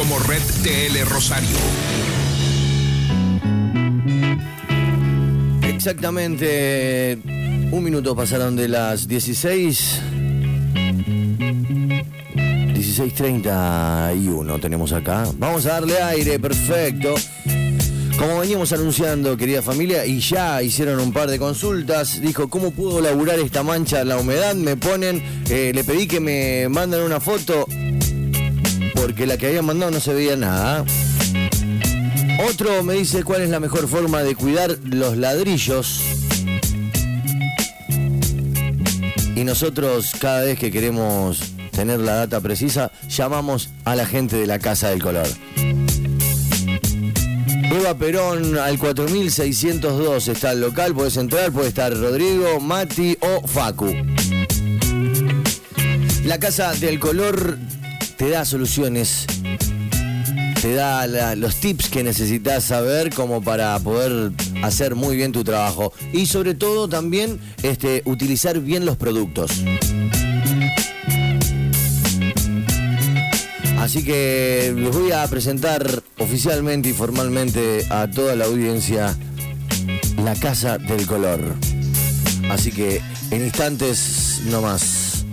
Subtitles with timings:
[0.00, 1.58] como Red TL Rosario.
[5.62, 7.18] Exactamente
[7.70, 10.00] un minuto pasaron de las 16.
[12.34, 15.24] 16.31 tenemos acá.
[15.36, 17.14] Vamos a darle aire, perfecto.
[18.18, 23.02] Como veníamos anunciando, querida familia, y ya hicieron un par de consultas, dijo, ¿cómo puedo
[23.02, 24.54] laburar esta mancha la humedad?
[24.54, 27.66] Me ponen, eh, le pedí que me manden una foto,
[29.00, 30.84] porque la que habían mandado no se veía nada.
[32.50, 36.02] Otro me dice cuál es la mejor forma de cuidar los ladrillos.
[39.34, 41.40] Y nosotros cada vez que queremos
[41.70, 45.28] tener la data precisa, llamamos a la gente de la Casa del Color.
[47.72, 53.94] Eva Perón al 4602 está el local, puedes entrar, puede estar Rodrigo, Mati o Facu.
[56.24, 57.58] La Casa del Color
[58.20, 59.24] te da soluciones
[60.60, 61.06] te da
[61.36, 66.52] los tips que necesitas saber como para poder hacer muy bien tu trabajo y sobre
[66.52, 69.64] todo también este, utilizar bien los productos.
[73.78, 79.16] Así que les voy a presentar oficialmente y formalmente a toda la audiencia
[80.22, 81.40] la Casa del Color.
[82.50, 85.24] Así que en instantes no más.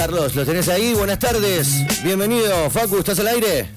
[0.00, 0.94] Carlos, ¿lo tenés ahí?
[0.94, 1.84] Buenas tardes.
[2.02, 2.70] Bienvenido.
[2.70, 3.68] Facu, ¿estás al aire?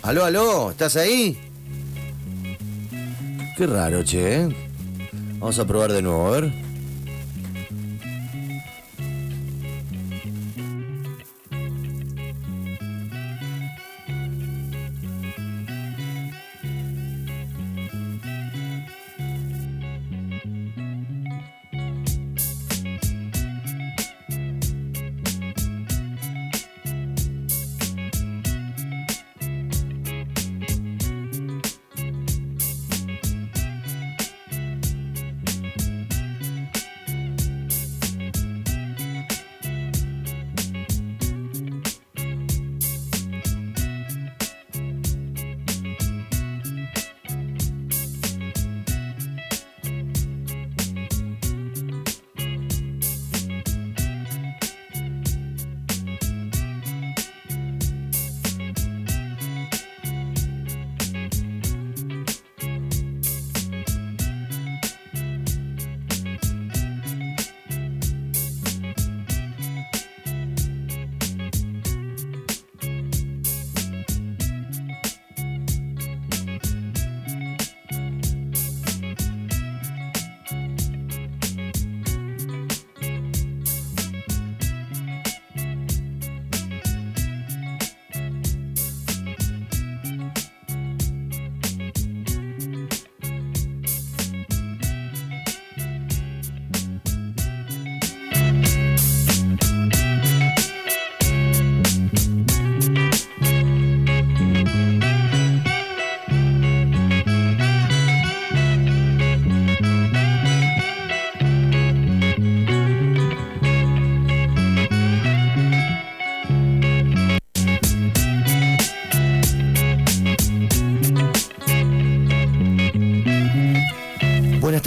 [0.00, 1.38] Aló, aló, ¿estás ahí?
[3.58, 4.36] Qué raro, che.
[4.36, 4.48] ¿eh?
[5.38, 6.69] Vamos a probar de nuevo, a ver.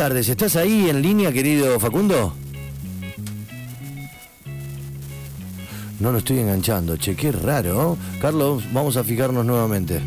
[0.03, 0.27] Tardes.
[0.27, 2.33] ¿Estás ahí en línea, querido Facundo?
[6.01, 7.95] No lo estoy enganchando, che, qué raro.
[8.19, 10.01] Carlos, vamos a fijarnos nuevamente.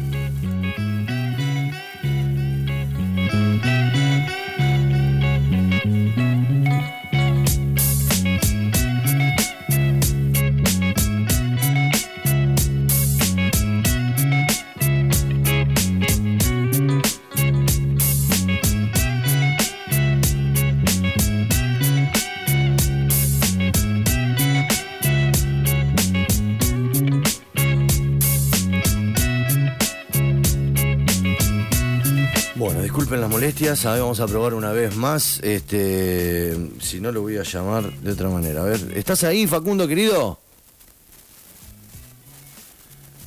[33.85, 35.41] Vamos a probar una vez más.
[35.43, 38.63] Este, si no lo voy a llamar de otra manera.
[38.63, 40.39] A ver, ¿estás ahí, Facundo, querido?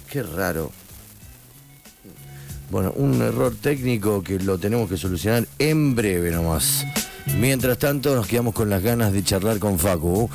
[0.10, 0.72] Qué raro.
[2.72, 6.86] Bueno, un error técnico que lo tenemos que solucionar en breve nomás.
[7.40, 10.30] Mientras tanto, nos quedamos con las ganas de charlar con Facu.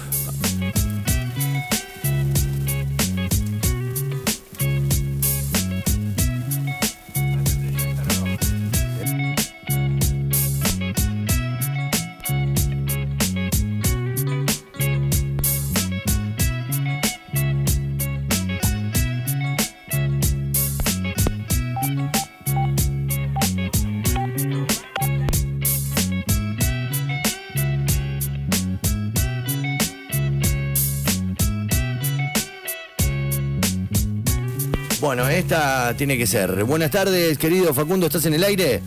[35.16, 36.64] Bueno, esta tiene que ser.
[36.64, 38.82] Buenas tardes, querido Facundo, ¿estás en el aire?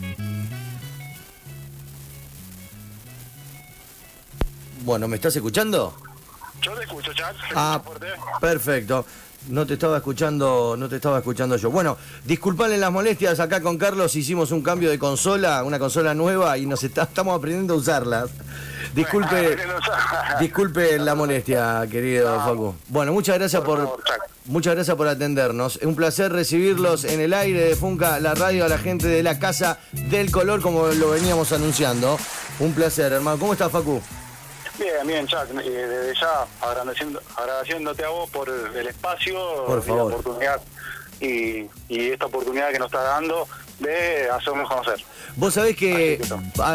[4.84, 5.94] Bueno, ¿me estás escuchando?
[6.60, 7.34] Yo te escucho, chat.
[7.54, 7.80] Ah,
[8.42, 9.06] perfecto.
[9.48, 11.70] No te estaba escuchando, no te estaba escuchando yo.
[11.70, 11.96] Bueno,
[12.26, 16.66] disculpale las molestias, acá con Carlos hicimos un cambio de consola, una consola nueva y
[16.66, 18.28] nos está- estamos aprendiendo a usarlas.
[18.94, 19.56] Disculpe,
[20.40, 22.74] disculpe la molestia, querido Facu.
[22.88, 23.98] Bueno, muchas gracias Por.
[24.48, 25.76] Muchas gracias por atendernos.
[25.76, 29.22] Es un placer recibirlos en el aire de Funca, la radio, a la gente de
[29.22, 32.18] la Casa del Color, como lo veníamos anunciando.
[32.58, 33.38] Un placer, hermano.
[33.38, 34.02] ¿Cómo estás, Facu?
[34.78, 35.48] Bien, bien, Chuck.
[35.62, 40.60] Eh, desde ya agradeciendo, agradeciéndote a vos por el espacio Por y la oportunidad
[41.20, 43.48] y, y esta oportunidad que nos está dando
[43.80, 45.04] de hacernos conocer.
[45.36, 46.20] Vos sabés que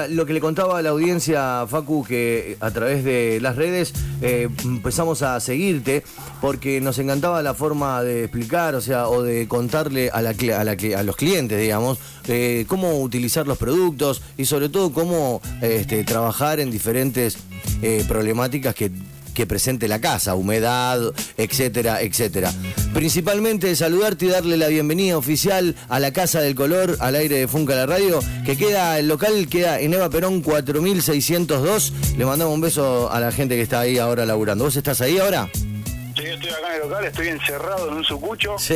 [0.10, 4.48] lo que le contaba a la audiencia, Facu, que a través de las redes eh,
[4.64, 6.04] empezamos a seguirte
[6.40, 10.64] porque nos encantaba la forma de explicar, o sea, o de contarle a, la, a,
[10.64, 16.04] la a los clientes, digamos, eh, cómo utilizar los productos y sobre todo cómo este,
[16.04, 17.38] trabajar en diferentes
[17.82, 18.92] eh, problemáticas que
[19.34, 21.00] que presente la casa, humedad,
[21.38, 22.52] etcétera, etcétera.
[22.94, 27.48] Principalmente saludarte y darle la bienvenida oficial a la Casa del Color, al aire de
[27.48, 31.94] Funca la Radio, que queda, el local queda en Eva Perón 4602.
[32.18, 34.66] Le mandamos un beso a la gente que está ahí ahora laburando.
[34.66, 35.50] ¿Vos estás ahí ahora?
[36.54, 38.76] Estoy acá en el local, estoy encerrado en un sucucho Sí.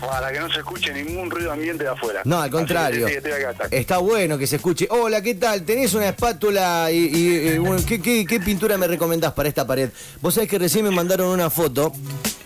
[0.00, 2.22] para que no se escuche ningún ruido ambiente de afuera.
[2.24, 3.06] No, al que contrario.
[3.06, 3.68] estoy acá.
[3.70, 4.86] Está bueno que se escuche.
[4.90, 5.62] Hola, ¿qué tal?
[5.64, 9.66] ¿Tenés una espátula y, y- y, bueno, ¿qué, qué, qué pintura me recomendás para esta
[9.66, 9.90] pared?
[10.22, 11.92] Vos sabés que recién me mandaron una foto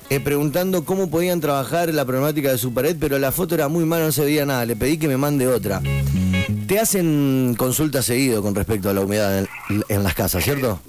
[0.08, 3.84] eh, preguntando cómo podían trabajar la problemática de su pared, pero la foto era muy
[3.84, 4.64] mala, no se veía nada.
[4.66, 5.80] Le pedí que me mande otra.
[6.66, 9.48] Te hacen consultas seguido con respecto a la humedad en,
[9.88, 10.80] en las casas, ¿cierto?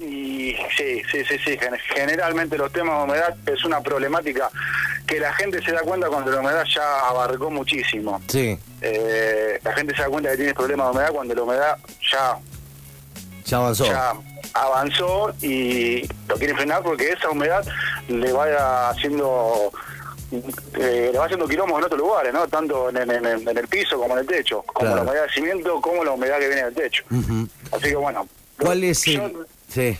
[1.12, 1.58] Sí, sí, sí, sí.
[1.58, 4.48] Gen- Generalmente los temas de humedad es una problemática
[5.06, 8.20] que la gente se da cuenta cuando la humedad ya abarcó muchísimo.
[8.28, 11.76] Sí, Eh, la gente se da cuenta que tiene problemas de humedad cuando la humedad
[12.10, 12.38] ya,
[13.44, 13.84] ya avanzó.
[13.84, 14.12] ya
[14.54, 17.64] avanzó y lo quieren frenar porque esa humedad
[18.08, 19.70] le va haciendo
[20.32, 22.48] eh, le va haciendo quilombos en otros lugares, ¿no?
[22.48, 24.96] Tanto en, en- en- el piso como en el techo, como Claro.
[24.96, 27.04] la humedad de cimiento como la humedad que viene del techo.
[27.70, 28.26] Así que bueno.
[28.58, 29.36] ¿Cuál es yo- el...?
[29.68, 29.98] Sí,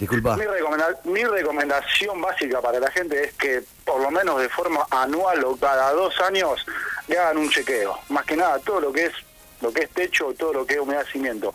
[0.00, 0.36] disculpa.
[0.36, 4.86] mi, recomenda- mi recomendación básica para la gente es que por lo menos de forma
[4.90, 6.66] anual o cada dos años
[7.06, 7.96] le hagan un chequeo.
[8.08, 9.12] Más que nada todo lo que es
[9.60, 11.52] lo que es techo, todo lo que es humedad cimiento.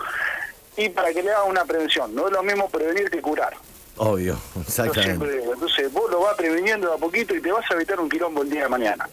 [0.77, 2.13] Y para que le hagan una prevención.
[2.13, 3.56] No es lo mismo prevenir que curar.
[3.97, 5.42] Obvio, exactamente.
[5.44, 8.42] entonces vos lo vas previniendo de a poquito y te vas a evitar un quilombo
[8.44, 9.09] el día de mañana.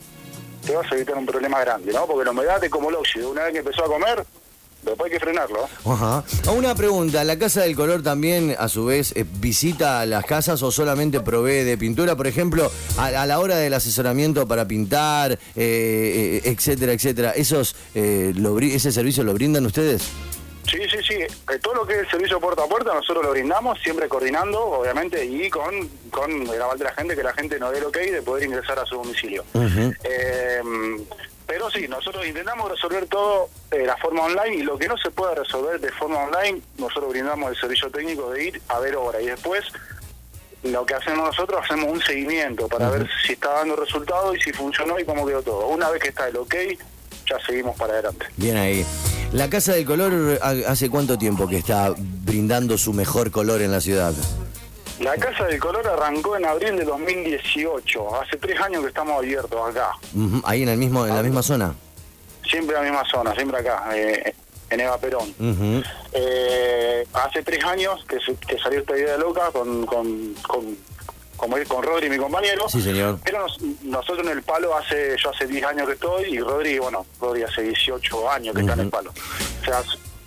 [0.67, 2.05] Te vas a evitar un problema grande, ¿no?
[2.07, 3.31] Porque la humedad es como el óxido.
[3.31, 4.25] Una vez que empezó a comer,
[4.83, 5.69] después hay que frenarlo.
[5.85, 6.25] Ajá.
[6.47, 10.63] Ah, Una pregunta, ¿la Casa del Color también a su vez eh, visita las casas
[10.63, 12.17] o solamente provee de pintura?
[12.17, 17.75] Por ejemplo, a, a la hora del asesoramiento para pintar, eh, eh, etcétera, etcétera, ¿esos,
[17.95, 20.03] eh, lo ¿ese servicio lo brindan ustedes?
[20.71, 21.15] Sí, sí, sí.
[21.15, 24.61] Eh, Todo lo que es el servicio puerta a puerta nosotros lo brindamos, siempre coordinando,
[24.61, 27.85] obviamente, y con, con el aval de la gente, que la gente nos dé el
[27.87, 29.45] ok de poder ingresar a su domicilio.
[29.55, 30.61] Eh,
[31.53, 35.11] pero sí, nosotros intentamos resolver todo de la forma online y lo que no se
[35.11, 39.21] pueda resolver de forma online, nosotros brindamos el servicio técnico de ir a ver obra
[39.21, 39.63] y después
[40.63, 44.51] lo que hacemos nosotros hacemos un seguimiento para ver si está dando resultado y si
[44.55, 45.67] funcionó y cómo quedó todo.
[45.67, 46.55] Una vez que está el ok,
[47.29, 48.25] ya seguimos para adelante.
[48.39, 48.87] Bien ahí.
[49.35, 53.73] ¿La Casa del Color ha- hace cuánto tiempo que está brindando su mejor color en
[53.73, 54.15] la ciudad?
[55.01, 58.21] La Casa del Color arrancó en abril de 2018.
[58.23, 59.93] Hace tres años que estamos abiertos acá.
[60.45, 61.75] Ahí en, el mismo, en la misma zona.
[62.49, 64.35] Siempre en la misma zona, siempre acá, eh,
[64.71, 65.29] en Eva Perón.
[65.39, 65.83] Ujú.
[66.13, 68.19] Eh, hace tres años que,
[68.59, 70.77] salió esta idea loca con, con, con,
[71.37, 72.69] como es, con Rodri, mi compañero.
[72.69, 73.19] Sí, señor.
[73.25, 76.79] Pero nos- nosotros en el palo hace, yo hace 10 años que estoy y Rodri,
[76.79, 79.11] bueno, Rodri hace 18 años que está en el palo.
[79.11, 79.83] O sea,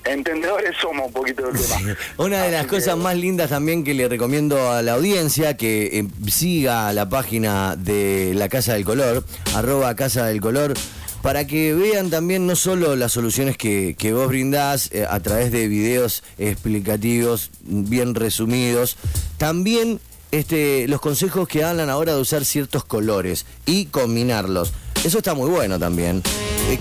[0.05, 1.97] entendedores somos un poquito del tema.
[2.17, 6.07] Una de las cosas más lindas también que le recomiendo a la audiencia que eh,
[6.29, 9.23] siga la página de la Casa del Color,
[9.55, 10.73] arroba Casa del Color,
[11.21, 15.51] para que vean también no solo las soluciones que, que vos brindás eh, a través
[15.51, 18.97] de videos explicativos, bien resumidos,
[19.37, 19.99] también
[20.31, 24.73] este, los consejos que hablan ahora de usar ciertos colores y combinarlos.
[25.03, 26.21] Eso está muy bueno también.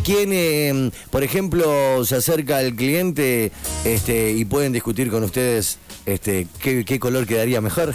[0.05, 3.53] ¿Quién, eh, por ejemplo, se acerca al cliente
[3.85, 7.95] este, y pueden discutir con ustedes este, qué, qué color quedaría mejor?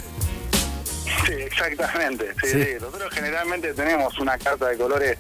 [1.28, 2.28] Sí, exactamente.
[2.42, 2.64] Sí, Sí.
[2.64, 2.70] sí.
[2.82, 5.18] Nosotros generalmente tenemos una carta de colores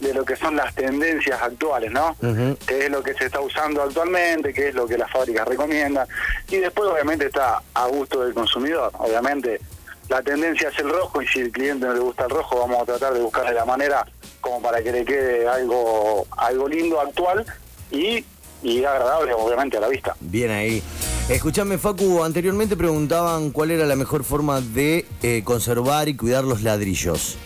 [0.00, 2.16] de lo que son las tendencias actuales, ¿no?
[2.20, 2.56] Ujú.
[2.66, 6.08] Que es lo que se está usando actualmente, que es lo que las fábricas recomiendan.
[6.48, 8.90] Y después, obviamente, está a gusto del consumidor.
[8.98, 9.60] Obviamente,
[10.08, 12.82] la tendencia es el rojo y si el cliente no le gusta el rojo, vamos
[12.82, 14.04] a tratar de buscarle la manera
[14.42, 17.46] como para que le quede algo algo lindo, actual
[17.90, 18.22] y,
[18.62, 20.14] y agradable, obviamente, a la vista.
[20.20, 20.82] Bien ahí.
[21.30, 26.62] Escuchame, Facu, anteriormente preguntaban cuál era la mejor forma de eh, conservar y cuidar los
[26.62, 27.38] ladrillos.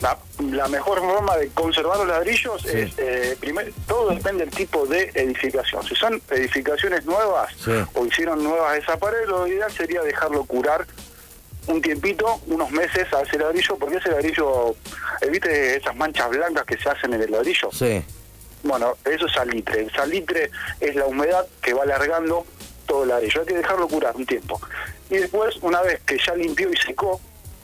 [0.00, 0.18] La,
[0.50, 2.68] la mejor forma de conservar los ladrillos Sí.
[2.72, 5.82] es, eh, primer, todo depende del tipo de edificación.
[5.86, 7.70] Si son edificaciones nuevas Sí.
[7.94, 10.86] o hicieron nuevas esa pared, lo ideal sería dejarlo curar
[11.66, 14.70] un tiempito, unos meses a ese ladrillo, porque ese ladrillo,
[15.20, 17.70] eh, ¿viste esas manchas blancas que se hacen en el ladrillo?
[17.72, 18.02] Sí.
[18.62, 19.80] Bueno, eso es salitre.
[19.82, 22.44] El salitre es la humedad que va alargando
[22.86, 23.40] todo el ladrillo.
[23.40, 24.60] Hay que dejarlo curar un tiempo.
[25.10, 27.20] Y después, una vez que ya limpió y secó,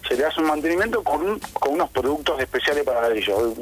[0.09, 3.55] se le hace un mantenimiento con, un- con unos productos especiales para ladrillo,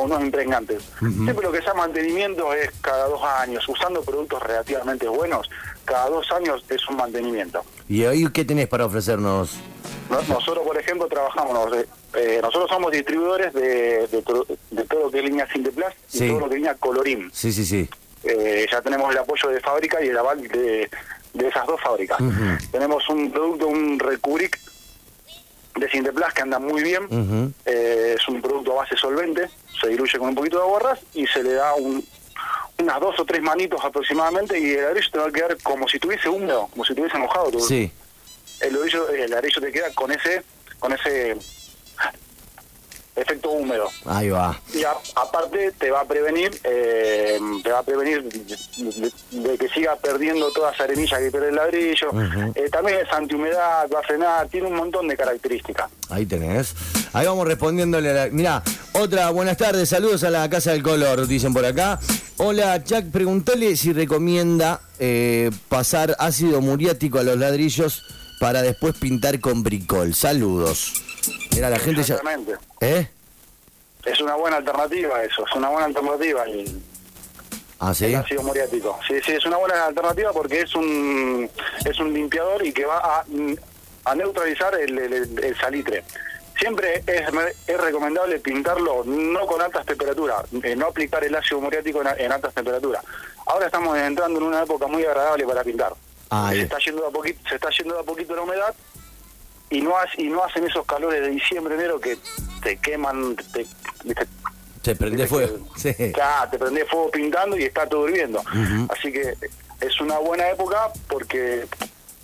[0.00, 0.82] con, unos impregnantes.
[0.98, 5.48] Siempre lo que sea mantenimiento es cada dos años, usando productos relativamente buenos,
[5.84, 7.62] cada dos años es un mantenimiento.
[7.88, 9.52] ¿Y hoy qué tenés para ofrecernos?
[10.10, 15.04] No- Nosotros, por ejemplo, trabajamos, eh, eh, nosotros somos distribuidores de, de, to- de todo
[15.04, 16.28] lo que es línea Sinteplast y Sí.
[16.28, 17.30] todo lo que es línea Colorim.
[17.32, 17.88] Sí, sí, sí.
[18.24, 20.90] Eh, ya tenemos el apoyo de fábrica y el aval de,
[21.34, 22.18] de esas dos fábricas.
[22.70, 24.58] Tenemos un producto, un Recubric
[25.76, 27.54] de Sinteplast que anda muy bien.
[27.64, 29.48] Eh, es un producto a base solvente,
[29.80, 32.04] se diluye con un poquito de borras y se le da un,
[32.78, 35.98] unas dos o tres manitos aproximadamente y el ladrillo te va a quedar como si
[35.98, 37.50] tuviese húmedo, como si tuviese mojado.
[37.50, 37.92] Tu- Sí.
[38.60, 40.42] El ladrillo, el ladrillo te queda con ese,
[40.78, 41.36] con ese
[43.20, 43.88] efecto húmedo.
[44.06, 44.58] Ahí va.
[44.74, 49.96] Y a- aparte te va a prevenir, eh, te va a prevenir de, que siga
[49.96, 52.08] perdiendo toda esa arenilla que pierde el ladrillo.
[52.54, 55.90] Eh, también es antihumedad, va a frenar, tiene un montón de características.
[56.08, 56.74] Ahí tenés.
[57.12, 58.26] Ahí vamos respondiéndole a la...
[58.28, 58.62] Mirá,
[58.94, 61.98] otra, buenas tardes, saludos a la Casa del Color, dicen por acá.
[62.38, 68.02] Hola, Jack, preguntale si recomienda eh, pasar ácido muriático a los ladrillos
[68.40, 70.14] para después pintar con bricol.
[70.14, 70.92] Saludos.
[71.54, 72.14] Mira, la gente ya...
[72.16, 72.54] Exactamente.
[72.80, 73.08] ¿Eh?
[74.04, 76.80] Es una buena alternativa eso, es una buena alternativa el,
[77.78, 78.06] Ah, sí.
[78.06, 78.98] el ácido muriático.
[79.06, 81.50] Sí, sí, es una buena alternativa porque es un
[81.84, 83.24] es un limpiador y que va a,
[84.04, 86.04] a neutralizar el, el- el salitre.
[86.58, 87.22] Siempre es,
[87.66, 92.32] es recomendable pintarlo no con altas temperaturas, eh, no aplicar el ácido muriático en, en
[92.32, 93.02] altas temperaturas.
[93.46, 95.94] Ahora estamos entrando en una época muy agradable para pintar.
[96.28, 96.66] Ah, se bien.
[96.66, 98.74] está yendo a poquito, se está yendo a poquito la humedad
[99.70, 102.18] y no hace- y no hacen esos calores de diciembre enero que
[102.62, 103.66] te queman, te.
[104.82, 105.58] Se prende fuego.
[105.76, 105.94] Sí.
[106.16, 108.42] Ya, te prendés fuego pintando y está todo hirviendo.
[108.88, 109.34] Así que
[109.80, 111.66] es una buena época porque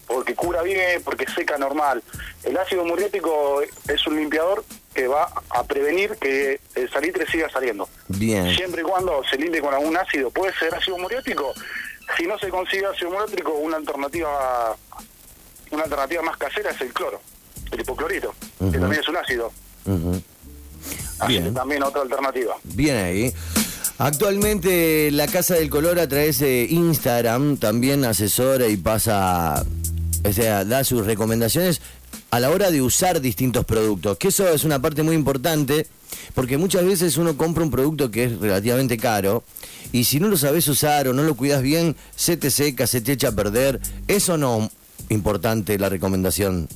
[0.07, 2.01] porque cura bien, porque seca normal.
[2.45, 7.89] El ácido muriático es un limpiador que va a prevenir que el salitre siga saliendo.
[8.09, 8.55] Bien.
[8.55, 11.53] Siempre y cuando se limpie con algún ácido, puede ser ácido muriático.
[12.17, 14.77] Si no se consigue ácido muriático, una alternativa
[15.73, 17.21] una alternativa más casera es el cloro,
[17.73, 19.53] el hipoclorito, que también es un ácido.
[21.19, 21.45] Así Bien.
[21.45, 22.55] que también otra alternativa.
[22.65, 23.33] Bien ahí.
[23.99, 29.65] Actualmente la Casa del Color a través de Instagram también asesora y pasa,
[30.23, 31.81] o sea, da sus recomendaciones
[32.31, 35.87] a la hora de usar distintos productos, que eso es una parte muy importante,
[36.35, 39.45] porque muchas veces uno compra un producto que es relativamente caro
[39.93, 43.01] y si no lo sabes usar o no lo cuidas bien, se te seca, se
[43.01, 43.81] te echa a perder.
[44.09, 44.71] Eso no
[45.09, 46.69] importante la recomendación.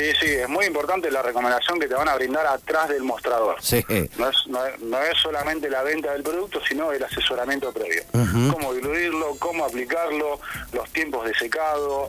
[0.00, 3.56] Sí, sí, es muy importante la recomendación que te van a brindar atrás del mostrador.
[3.60, 3.84] Sí.
[4.16, 8.02] No es, no, es, no es solamente la venta del producto, sino el asesoramiento previo.
[8.50, 10.40] Cómo diluirlo, cómo aplicarlo,
[10.72, 12.08] los tiempos de secado,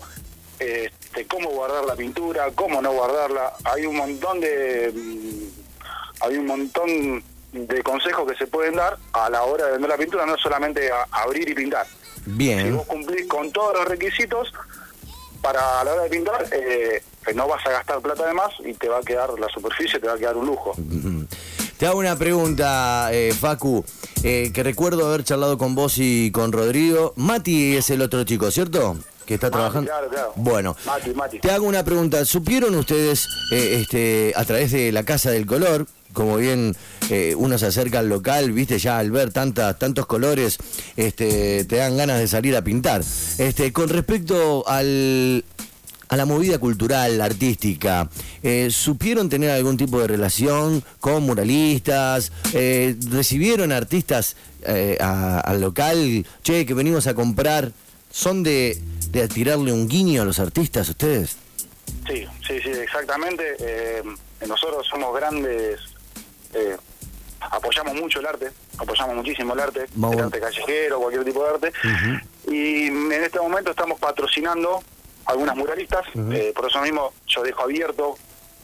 [0.60, 3.53] este, cómo guardar la pintura, cómo no guardarla.
[3.65, 9.29] Hay un montón de mm, hay un montón de consejos que se pueden dar a
[9.29, 11.86] la hora de vender la pintura, no es solamente a- abrir y pintar.
[11.86, 12.77] Si Bien.
[12.77, 14.53] vos cumplís con todos los requisitos,
[15.41, 17.03] para a la hora de pintar, eh,
[17.36, 20.08] no vas a gastar plata de más y te va a quedar la superficie, te
[20.08, 20.74] va a quedar un lujo.
[21.78, 23.84] Te hago una pregunta, eh, Facu,
[24.24, 27.13] eh, que recuerdo haber charlado con vos y con Rodrigo.
[27.16, 28.98] Mati es el otro chico, ¿cierto?
[29.25, 29.90] Que está Mati, trabajando.
[29.90, 30.34] claro, claro.
[30.36, 31.40] Bueno, Mati, Mati.
[31.40, 32.24] te hago una pregunta.
[32.25, 36.75] ¿Supieron ustedes, eh, este, a través de la Casa del Color, como bien
[37.10, 40.58] eh, uno se acerca al local, viste, ya al ver tantas, tantos colores,
[40.98, 43.01] este, te dan ganas de salir a pintar?
[43.38, 45.44] Este, con respecto al,
[46.12, 48.10] a la movida cultural, artística,
[48.44, 52.34] eh, ¿supieron tener algún tipo de relación con muralistas?
[52.53, 56.25] Eh, ¿Recibieron artistas eh, al local?
[56.44, 57.72] Che, que venimos a comprar.
[58.10, 58.77] ¿Son de,
[59.12, 61.38] de tirarle un guiño a los artistas ustedes?
[62.06, 63.56] Sí, sí, sí, exactamente.
[63.60, 64.03] Eh,
[64.46, 65.80] nosotros somos grandes,
[66.53, 66.75] eh,
[67.39, 71.72] apoyamos mucho el arte, apoyamos muchísimo el arte, el arte callejero, cualquier tipo de arte.
[72.51, 74.84] Y en este momento estamos patrocinando
[75.25, 78.16] algunas muralistas, eh, por eso mismo yo dejo abierto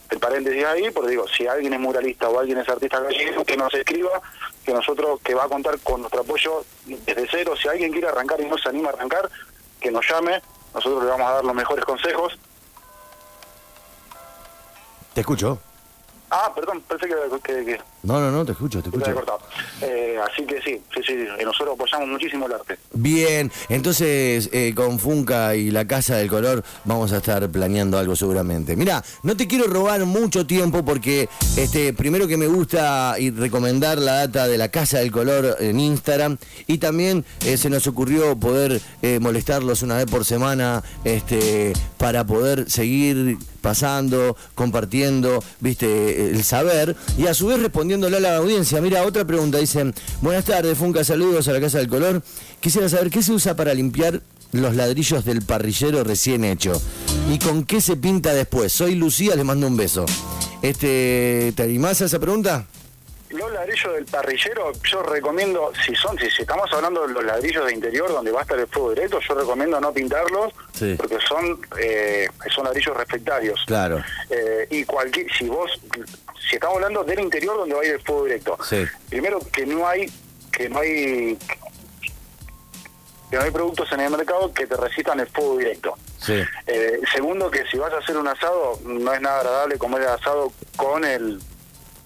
[0.10, 3.58] el paréntesis ahí, porque digo, si alguien es muralista o alguien es artista gallego, que
[3.58, 4.22] nos escriba,
[4.66, 7.56] que nosotros, que va a contar con nuestro apoyo desde cero.
[7.62, 9.30] Si alguien quiere arrancar y no se anima a arrancar,
[9.80, 10.42] que nos llame,
[10.74, 12.38] nosotros le vamos a dar los mejores consejos.
[15.14, 15.60] Te escucho.
[16.29, 17.15] Ah, perdón, pensé que...
[17.41, 19.15] que, que No, no, no, te escucho, te escucho.
[19.81, 22.77] Eh, así que sí, sí, sí, y nosotros apoyamos muchísimo el arte.
[22.93, 28.15] Bien, entonces eh, con Funca y la Casa del Color vamos a estar planeando algo
[28.15, 28.75] seguramente.
[28.75, 33.98] Mira, no te quiero robar mucho tiempo porque este primero que me gusta y recomendar
[33.98, 38.38] la data de la Casa del Color en Instagram y también eh, se nos ocurrió
[38.38, 46.44] poder eh, molestarlos una vez por semana este para poder seguir pasando, compartiendo, viste, el
[46.44, 48.82] saber y a su vez respondiéndole a la audiencia.
[48.82, 52.24] Mira, otra pregunta, dicen, buenas tardes, Funca, saludos a la Casa del Color.
[52.60, 54.22] Quisiera saber qué se usa para limpiar
[54.52, 56.82] los ladrillos del parrillero recién hecho
[57.32, 58.72] y con qué se pinta después.
[58.72, 60.06] Soy Lucía, les mando un beso.
[60.62, 62.66] Este, ¿Te animás a esa pregunta?
[63.48, 67.66] Los ladrillos del parrillero, yo recomiendo, si son, si, si estamos hablando de los ladrillos
[67.66, 70.96] de interior donde va a estar el fuego directo, yo recomiendo no pintarlos Sí.
[70.98, 73.63] porque son eh, son ladrillos reflectarios.
[73.66, 74.04] Claro.
[74.30, 75.72] Eh, y cualquier, si vos,
[76.50, 78.86] si estamos hablando del interior donde va a ir el fuego directo, Sí.
[79.10, 80.12] primero que no hay,
[80.51, 81.38] que no hay,
[83.32, 85.96] que no hay productos en el mercado que te resistan el fuego directo.
[86.20, 86.42] Sí.
[86.68, 90.10] Eh, segundo, que si vas a hacer un asado, no es nada agradable comer el
[90.10, 91.39] asado con el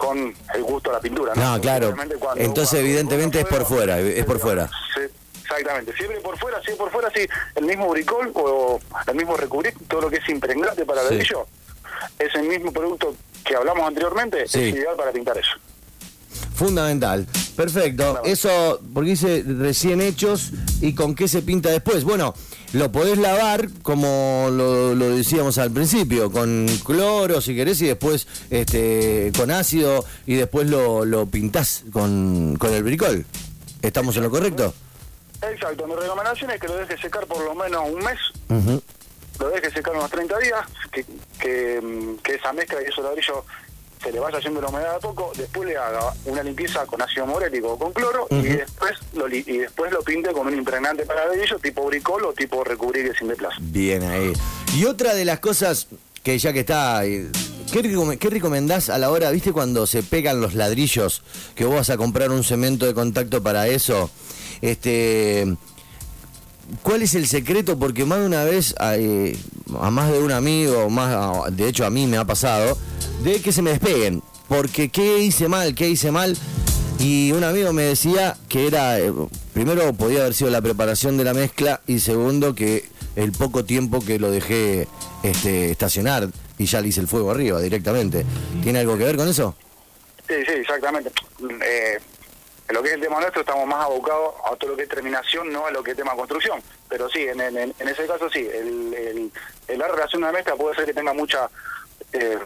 [0.01, 1.34] con el gusto a la pintura.
[1.36, 1.93] No, Porque claro.
[2.38, 4.67] Entonces, evidentemente, uno es por fuera, es por fuera.
[4.96, 5.01] Sí,
[5.43, 5.93] exactamente.
[5.96, 7.22] Siempre por fuera, sí, por fuera, sí.
[7.53, 11.13] El mismo bricol o el mismo recubrir, todo lo que es impregnante para el Sí.
[11.13, 11.46] ladrillo,
[12.17, 13.15] es el mismo producto
[13.46, 14.70] que hablamos anteriormente, Sí.
[14.70, 15.51] es ideal para pintar eso.
[16.55, 17.27] Fundamental.
[17.55, 18.22] Perfecto.
[18.24, 22.03] Eso, porque dice recién hechos y con qué se pinta después.
[22.03, 22.33] Bueno,
[22.74, 28.27] lo podés lavar, como lo, lo decíamos al principio, con cloro si querés y después
[28.50, 33.25] este, con ácido y después lo, lo pintás con, con el bricol.
[33.81, 34.74] ¿Estamos en lo correcto?
[35.42, 38.81] Exacto, mi recomendación es que lo dejes secar por lo menos un mes, Ujú.
[39.40, 40.60] lo dejes secar unos 30 días,
[40.92, 41.03] que,
[41.40, 43.38] que, que esa mezcla y esos ladrillos
[44.01, 47.25] se le vaya haciendo la humedad a poco, después le haga una limpieza con ácido
[47.27, 51.05] morélico o con cloro y después lo li- y después lo pinte con un impregnante
[51.05, 53.57] para ladrillo tipo bricol o tipo recubrir sin de plaza.
[53.61, 54.33] Bien ahí.
[54.75, 55.87] Y otra de las cosas
[56.24, 57.27] que ya que está, eh,
[57.72, 61.24] ¿qué, qué recomendás a la hora, viste cuando se pegan los ladrillos,
[61.55, 64.09] que vos vas a comprar un cemento de contacto para eso?
[64.61, 65.55] Este,
[66.83, 67.77] ¿Cuál es el secreto?
[67.77, 69.35] Porque más de una vez a, eh,
[69.79, 72.77] a más de un amigo, más de hecho a mí me ha pasado,
[73.24, 74.22] de que se me despeguen.
[74.48, 75.75] Porque ¿qué hice mal?
[75.75, 76.38] ¿Qué hice mal?
[77.00, 79.12] Y un amigo me decía que era, eh,
[79.53, 84.01] primero podía haber sido la preparación de la mezcla y segundo que el poco tiempo
[84.01, 84.88] que lo dejé
[85.24, 88.25] este, estacionar y ya le hice el fuego arriba directamente.
[88.62, 89.55] ¿Tiene algo que ver con eso?
[90.27, 91.12] Sí, sí, exactamente.
[91.66, 91.98] Eh,
[92.81, 95.53] lo que es el tema nuestro estamos más abocados a todo lo que es terminación,
[95.53, 96.59] no a lo que es tema construcción.
[96.89, 99.31] Pero sí, en, en, en ese caso sí, el, el-
[99.67, 101.48] el- la relación de la mezcla puede ser que tenga mucha...
[102.13, 102.39] Eh,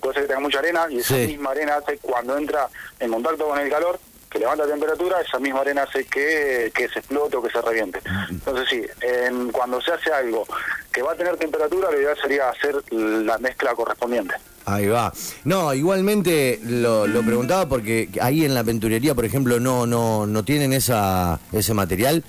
[0.00, 1.26] puede ser que tenga mucha arena y esa Sí.
[1.26, 5.60] misma arena hace cuando entra en contacto con el calor que levanta temperatura, esa misma
[5.60, 8.00] arena hace que, que se explote o que se reviente.
[8.30, 10.46] Entonces sí, en- cuando se hace algo
[10.92, 14.34] que va a tener temperatura, lo ideal sería hacer la mezcla correspondiente.
[14.66, 15.12] Ahí va.
[15.44, 20.42] No, igualmente lo, lo preguntaba porque ahí en la penturería, por ejemplo, no no no
[20.44, 22.22] tienen esa ese material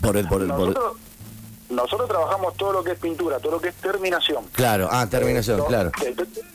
[0.00, 0.96] por el por el por el- Nosotros,
[1.76, 4.44] nosotros trabajamos todo lo que es pintura, todo lo que es terminación.
[4.52, 5.92] Claro, ah, terminación, Eh, todo- claro.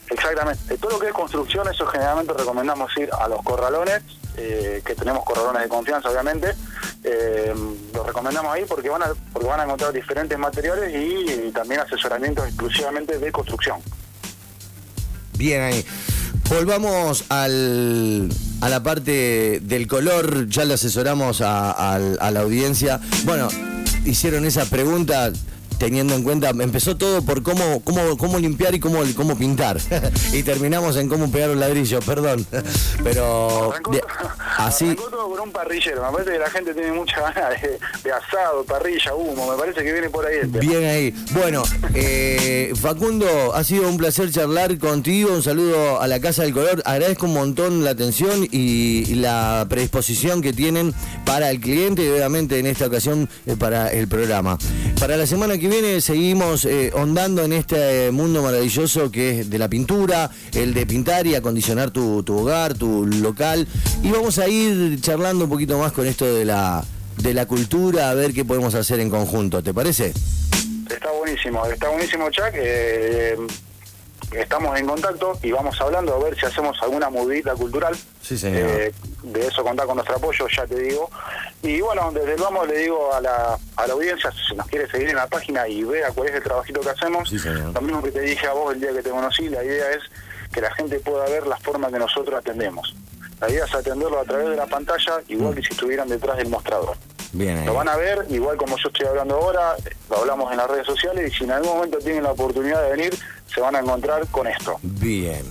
[0.10, 0.78] Exactamente.
[0.78, 4.02] Todo lo que es construcción, eso generalmente recomendamos ir a los corralones,
[4.36, 6.54] eh, que tenemos corralones de confianza, obviamente.
[7.04, 7.54] Eh,
[7.94, 12.46] los recomendamos ahí porque van a porque van a encontrar diferentes materiales y, también asesoramientos
[12.48, 13.80] exclusivamente de construcción.
[15.38, 15.86] Bien ahí.
[16.50, 18.30] Volvamos al,
[18.62, 23.00] a la parte del color, ya le asesoramos a la audiencia.
[23.24, 23.48] Bueno,
[24.06, 25.32] hicieron esa pregunta
[25.82, 29.80] teniendo en cuenta, empezó todo por cómo, cómo, cómo limpiar y cómo, cómo pintar.
[30.32, 32.46] y terminamos en cómo pegar un ladrillo, perdón.
[33.04, 34.04] Pero Arrancó, de-
[34.60, 36.06] así, arrancó todo con un parrillero.
[36.06, 39.52] Me parece que la gente tiene mucha ganas de, de asado, parrilla, humo.
[39.52, 40.60] Me parece que viene por ahí el tema.
[40.60, 41.16] Bien ahí.
[41.32, 41.64] Bueno,
[41.96, 45.34] eh, Facundo, ha sido un placer charlar contigo.
[45.34, 46.84] Un saludo a la Casa del Color.
[46.86, 50.94] Agradezco un montón la atención y, y la predisposición que tienen
[51.26, 54.60] para el cliente y obviamente en esta ocasión eh, para el programa.
[55.00, 55.71] Para la semana que viene
[56.02, 61.26] seguimos eh, ondando en este mundo maravilloso que es de la pintura, el de pintar
[61.28, 63.66] y acondicionar tu, tu hogar, tu local.
[64.04, 66.84] Y vamos a ir charlando un poquito más con esto de la,
[67.18, 69.64] de la cultura, a ver qué podemos hacer en conjunto.
[69.64, 70.14] ¿Te parece?
[70.90, 72.52] Está buenísimo, está buenísimo, Chuck.
[72.54, 73.38] Eh,
[74.32, 77.96] estamos en contacto y vamos hablando a ver si hacemos alguna movida cultural.
[78.22, 78.70] Sí, señor.
[78.70, 81.10] Eh, de eso contar con nuestro apoyo, ya te digo.
[81.62, 84.90] Y bueno, desde el vamos le digo a la, a la audiencia, si nos quiere
[84.90, 87.74] seguir en la página y vea cuál es el trabajito que hacemos, Sí, señor.
[87.74, 90.02] lo mismo que te dije a vos el día que te conocí, la idea es
[90.52, 92.96] que la gente pueda ver la forma que nosotros atendemos.
[93.40, 96.50] La idea es atenderlo a través de la pantalla, igual que si estuvieran detrás del
[96.50, 96.96] mostrador.
[97.34, 97.66] Bien ahí.
[97.66, 99.76] Lo van a ver, igual como yo estoy hablando ahora,
[100.10, 102.90] lo hablamos en las redes sociales y si en algún momento tienen la oportunidad de
[102.92, 103.18] venir,
[103.54, 104.78] se van a encontrar con esto.
[104.82, 105.44] Bien.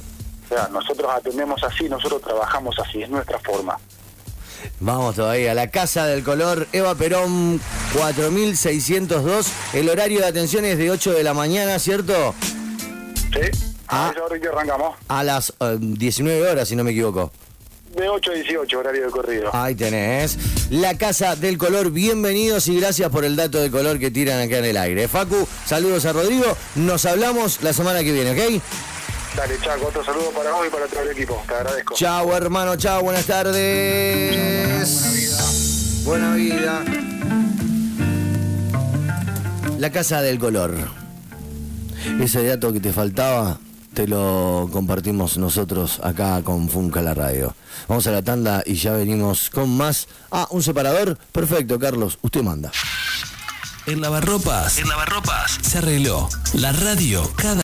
[0.44, 3.78] O sea, nosotros atendemos así, nosotros trabajamos así, es nuestra forma.
[4.80, 5.54] Vamos todavía.
[5.54, 7.60] La Casa del Color, Eva Perón
[7.94, 9.52] 4602.
[9.74, 12.34] El horario de atención es de 8 de la mañana, ¿cierto?
[13.32, 13.50] ¿Sí?
[13.88, 14.08] Ah.
[14.08, 14.96] A esa hora que arrancamos.
[15.08, 17.32] A las eh, 19 horas, si no me equivoco.
[17.94, 19.50] De 8 a 18, horario de corrido.
[19.52, 20.38] Ahí tenés.
[20.70, 24.58] La Casa del Color, bienvenidos y gracias por el dato de color que tiran acá
[24.58, 25.08] en el aire.
[25.08, 26.56] Facu, saludos a Rodrigo.
[26.76, 28.38] Nos hablamos la semana que viene, ¿ok?
[29.36, 31.42] Dale, Chaco, otro saludo para vos y para todo el equipo.
[31.48, 31.94] Te agradezco.
[31.96, 34.84] Chao, hermano, chao, buenas tardes.
[36.04, 36.84] Buena vida.
[39.78, 40.76] La Casa del Color.
[42.20, 43.58] Ese dato que te faltaba,
[43.94, 47.54] te lo compartimos nosotros acá con Funca la Radio.
[47.88, 50.08] Vamos a la tanda y ya venimos con más.
[50.30, 51.18] Ah, un separador.
[51.32, 52.70] Perfecto, Carlos, usted manda.
[53.86, 56.28] En lavarropas, en lavarropas se arregló.
[56.52, 57.54] La radio cada